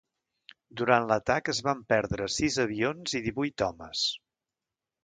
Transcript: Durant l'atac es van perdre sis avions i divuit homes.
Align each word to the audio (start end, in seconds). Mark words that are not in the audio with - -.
Durant 0.79 1.05
l'atac 1.11 1.51
es 1.53 1.61
van 1.67 1.85
perdre 1.95 2.31
sis 2.39 2.59
avions 2.67 3.17
i 3.21 3.23
divuit 3.29 3.67
homes. 3.71 4.09